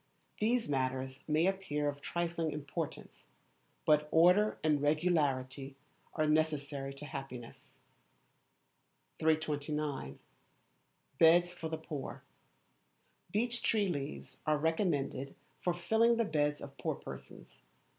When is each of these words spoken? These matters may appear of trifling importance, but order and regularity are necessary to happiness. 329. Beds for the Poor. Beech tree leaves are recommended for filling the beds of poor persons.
These 0.39 0.67
matters 0.67 1.23
may 1.27 1.45
appear 1.45 1.87
of 1.87 2.01
trifling 2.01 2.49
importance, 2.51 3.25
but 3.85 4.07
order 4.09 4.57
and 4.63 4.81
regularity 4.81 5.75
are 6.15 6.25
necessary 6.25 6.91
to 6.95 7.05
happiness. 7.05 7.77
329. 9.19 10.17
Beds 11.19 11.53
for 11.53 11.69
the 11.69 11.77
Poor. 11.77 12.23
Beech 13.31 13.61
tree 13.61 13.89
leaves 13.89 14.39
are 14.47 14.57
recommended 14.57 15.35
for 15.59 15.71
filling 15.71 16.17
the 16.17 16.25
beds 16.25 16.61
of 16.61 16.79
poor 16.79 16.95
persons. 16.95 17.61